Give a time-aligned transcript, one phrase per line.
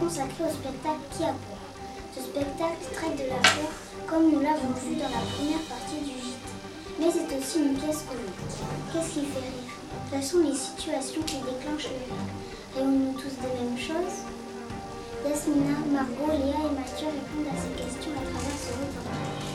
[0.00, 1.60] consacré au spectacle Qui a peur.
[2.14, 3.72] Ce spectacle traite de la peur
[4.06, 6.48] comme nous l'avons vu dans la première partie du gîte.
[6.98, 8.48] Mais c'est aussi une pièce comique.
[8.92, 9.72] Qu'est-ce qui fait rire?
[10.10, 12.26] Quelles sont les situations qui déclenchent le rire?
[12.74, 14.24] Rayons-nous tous des mêmes choses?
[15.26, 19.48] Yasmina, Margot, Léa et Mathieu répondent à ces questions à travers ce reportage.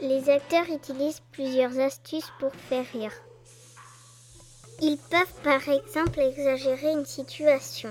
[0.00, 3.12] Les acteurs utilisent plusieurs astuces pour faire rire.
[4.80, 7.90] Ils peuvent par exemple exagérer une situation.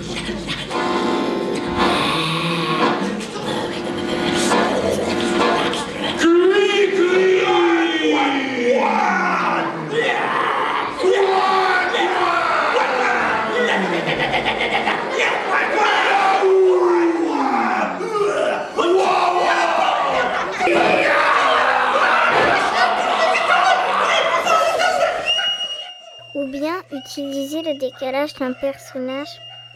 [26.33, 29.27] Ou bien utiliser le décalage d'un personnage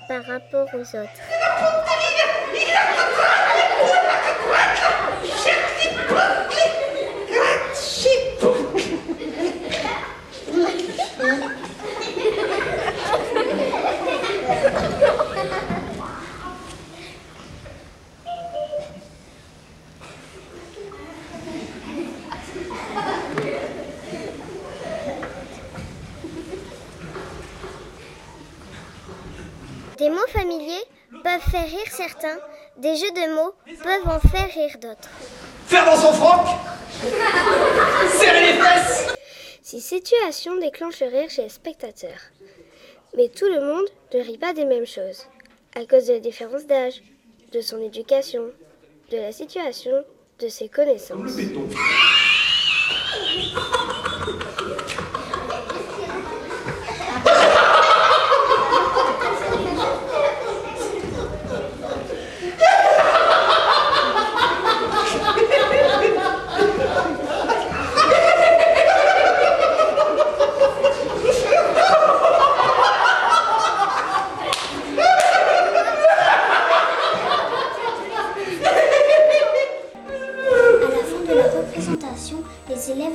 [0.08, 1.22] par rapport aux autres.
[29.98, 30.84] Des mots familiers
[31.24, 32.38] peuvent faire rire certains,
[32.78, 35.10] des jeux de mots peuvent en faire rire d'autres.
[35.68, 36.48] Faire dans son froc
[38.20, 39.16] Serrer les fesses
[39.62, 42.18] Ces situations déclenchent le rire chez le spectateur.
[43.16, 45.28] Mais tout le monde ne rit pas des mêmes choses,
[45.76, 47.02] à cause de la différence d'âge,
[47.54, 48.52] de son éducation,
[49.12, 50.04] de la situation,
[50.40, 51.38] de ses connaissances.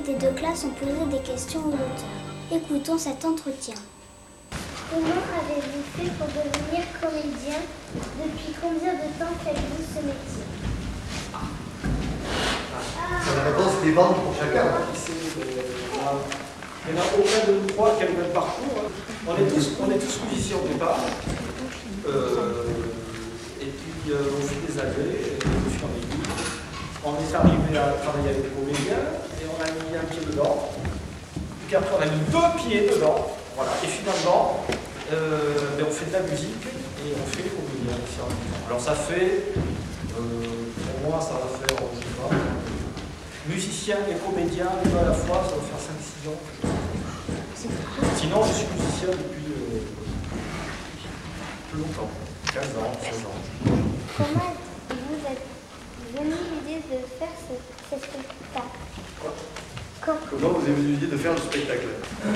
[0.01, 2.53] Élèves des deux classes ont posé des questions au auteur.
[2.53, 3.75] Écoutons cet entretien.
[4.91, 7.61] Comment avez-vous fait pour devenir comédien?
[7.95, 10.45] Depuis combien de temps faites-vous ce métier?
[13.37, 14.67] La réponse dépend pour chacun.
[16.89, 18.75] Il n'y en a aucun de nous trois qui a le même parcours.
[18.79, 18.89] hein.
[19.29, 20.99] On est tous, on est tous musiciens au départ.
[22.09, 22.65] Euh,
[23.61, 25.39] et puis euh, au fil des années,
[27.05, 28.97] on est arrivé à travailler avec des comédiens
[29.61, 30.71] on a mis un pied dedans.
[31.67, 33.37] Puis après on a mis deux pieds dedans.
[33.57, 33.73] Voilà.
[33.85, 34.65] Et finalement,
[35.13, 38.37] euh, ben, on fait de la musique et on fait les comédiens ici en même
[38.37, 38.67] temps.
[38.67, 39.53] Alors ça fait,
[40.17, 40.71] euh,
[41.03, 42.31] pour moi ça va faire, je sais pas,
[43.49, 46.41] musicien et comédien deux à la fois, ça va faire 5-6 ans.
[48.17, 49.81] Sinon, je suis musicien depuis euh,
[51.71, 52.09] plus longtemps,
[52.53, 53.39] 15 ans, 16 ans.
[54.17, 54.55] Comment
[54.89, 55.47] vous êtes
[56.15, 57.55] venu l'idée de faire ce,
[57.91, 58.79] ce spectacle?
[60.05, 61.87] Comment vous avez eu l'idée de faire le spectacle
[62.27, 62.31] Euh,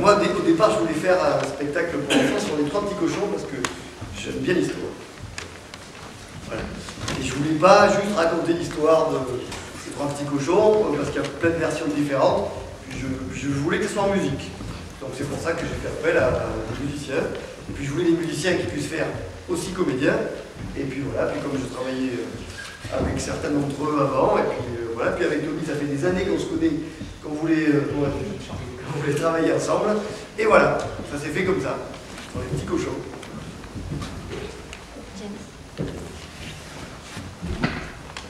[0.00, 2.94] Moi, dès- au départ, je voulais faire un spectacle pour enfants sur les trois petits
[2.94, 3.56] cochons parce que
[4.18, 4.94] j'aime bien l'histoire.
[7.20, 9.18] Et je voulais pas juste raconter l'histoire de
[9.84, 12.50] ces trois petits cochons parce qu'il y a plein de versions différentes.
[12.90, 14.50] Je, je voulais que ce soit en musique.
[15.00, 16.30] Donc c'est pour ça que j'ai fait appel à, à
[16.78, 17.16] des musiciens.
[17.68, 19.06] Et puis je voulais des musiciens qui puissent faire
[19.48, 20.16] aussi comédiens.
[20.78, 22.26] Et puis voilà, puis comme je travaillais euh,
[22.92, 26.04] avec certains d'entre eux avant, et puis euh, voilà, puis avec Tommy, ça fait des
[26.04, 26.72] années qu'on se connaît,
[27.22, 29.96] qu'on voulait, euh, qu'on voulait travailler ensemble.
[30.38, 30.78] Et voilà,
[31.12, 31.76] ça s'est fait comme ça,
[32.32, 32.96] sur les petits cochons.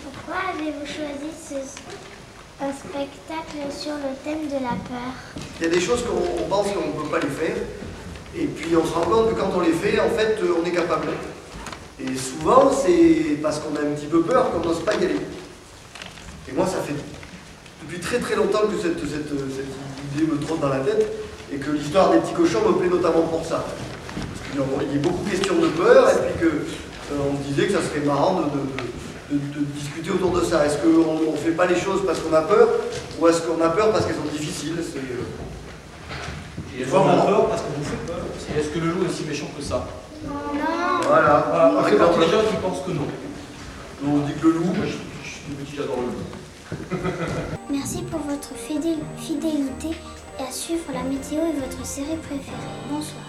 [0.05, 5.13] Pourquoi avez-vous choisi ce- un spectacle sur le thème de la peur?
[5.61, 7.57] Il y a des choses qu'on on pense qu'on ne peut pas les faire,
[8.37, 10.67] et puis on se rend compte que quand on les fait, en fait, euh, on
[10.67, 11.09] est capable.
[12.03, 15.21] Et souvent, c'est parce qu'on a un petit peu peur qu'on n'ose pas y aller.
[16.49, 16.95] Et moi, ça fait
[17.83, 21.07] depuis très très longtemps que cette, cette, cette idée me trotte dans la tête,
[21.53, 23.65] et que l'histoire des petits cochons me plaît notamment pour ça.
[23.67, 26.47] Parce qu'il y a- il y a beaucoup de questions de peur, et puis que
[26.47, 30.45] euh, on se disait que ça serait marrant de, de- de- de discuter autour de
[30.45, 30.65] ça.
[30.67, 32.69] Est-ce qu'on ne fait pas les choses parce qu'on a peur,
[33.21, 34.77] ou est-ce qu'on a peur parce qu'elles sont difficiles?
[34.81, 38.21] C'est, euh, Et est-ce qu'on a peur parce qu'on vous fait peur?
[38.55, 39.87] Et est-ce que le loup est si méchant que ça?
[41.11, 43.07] Voilà, Par Par exemple, les gens qui pensent que non.
[44.07, 44.93] on dit que le loup, Moi, je,
[45.25, 46.99] je suis petit, j'adore le loup.
[47.69, 49.89] Merci pour votre fidél- fidélité
[50.39, 52.79] et à suivre la météo et votre série préférée.
[52.89, 53.25] Bonsoir.